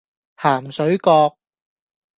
[0.35, 1.37] 鹹水角